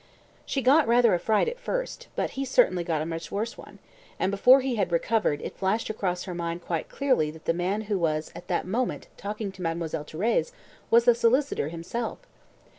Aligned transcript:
She 0.47 0.63
got 0.63 0.87
rather 0.87 1.13
a 1.13 1.19
fright 1.19 1.47
at 1.47 1.59
first, 1.59 2.07
but 2.15 2.31
he 2.31 2.43
certainly 2.43 2.83
got 2.83 3.03
a 3.03 3.05
much 3.05 3.31
worse 3.31 3.55
one; 3.55 3.77
and 4.19 4.31
before 4.31 4.61
he 4.61 4.73
had 4.75 4.91
recovered 4.91 5.41
it 5.41 5.43
had 5.43 5.53
flashed 5.53 5.91
across 5.91 6.23
her 6.23 6.33
mind 6.33 6.63
quite 6.65 6.89
clearly 6.89 7.29
that 7.29 7.45
the 7.45 7.53
man 7.53 7.81
who 7.81 7.99
was 7.99 8.31
at 8.33 8.47
that 8.47 8.65
moment 8.65 9.09
talking 9.15 9.51
to 9.51 9.61
Mademoiselle 9.61 10.05
Thérèse, 10.05 10.53
was 10.89 11.05
the 11.05 11.13
solicitor 11.13 11.67
himself. 11.67 12.17